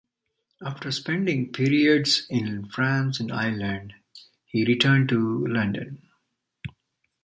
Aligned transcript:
After 0.65 0.89
spending 0.91 1.51
periods 1.51 2.25
in 2.27 2.65
France 2.69 3.19
and 3.19 3.31
Ireland, 3.31 3.93
he 4.45 4.65
returned 4.65 5.09
to 5.09 5.45
London. 5.45 6.01